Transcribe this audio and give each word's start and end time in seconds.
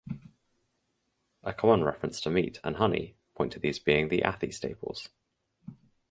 A 1.43 1.53
common 1.53 1.83
reference 1.83 2.19
to 2.21 2.31
meat 2.31 2.59
and 2.63 2.77
honey 2.77 3.17
point 3.35 3.51
to 3.53 3.59
these 3.59 3.77
being 3.77 4.07
the 4.09 4.23
Athi 4.23 4.49
staples. 4.51 5.09